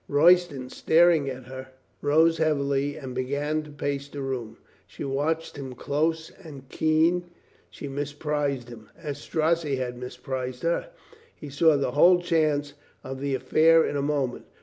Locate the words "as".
8.97-9.19